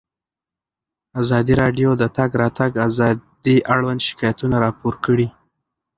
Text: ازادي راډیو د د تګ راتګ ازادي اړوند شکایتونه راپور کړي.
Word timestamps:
ازادي 1.21 1.53
راډیو 1.61 1.89
د 1.97 1.97
د 2.01 2.03
تګ 2.17 2.29
راتګ 2.41 2.71
ازادي 2.87 3.55
اړوند 3.73 4.01
شکایتونه 4.07 4.55
راپور 4.65 4.93
کړي. 5.05 5.27